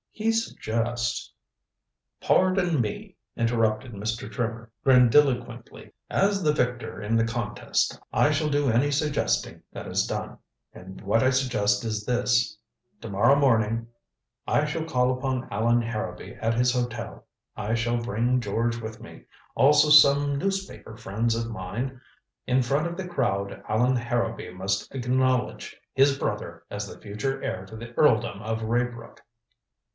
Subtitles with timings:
[0.09, 1.31] He suggests"
[2.21, 4.31] "Pardon me," interrupted Mr.
[4.31, 5.93] Trimmer grandiloquently.
[6.09, 10.37] "As the victor in the contest, I shall do any suggesting that is done.
[10.73, 12.57] And what I suggest is this
[13.01, 13.87] to morrow morning
[14.47, 17.25] I shall call upon Allan Harrowby at his hotel.
[17.55, 19.23] I shall bring George with me,
[19.55, 21.99] also some newspaper friends of mine.
[22.47, 27.65] In front of the crowd Allan Harrowby must acknowledge his brother as the future heir
[27.67, 29.19] to the earldom of Raybrook."